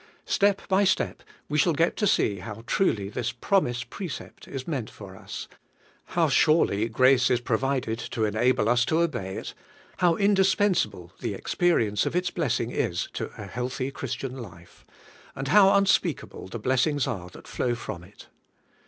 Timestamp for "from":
17.75-18.03